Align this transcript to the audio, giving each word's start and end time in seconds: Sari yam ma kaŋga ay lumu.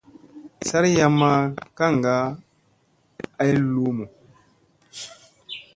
Sari 0.67 0.89
yam 0.99 1.13
ma 1.19 1.31
kaŋga 1.77 2.15
ay 3.41 3.51
lumu. 3.73 4.05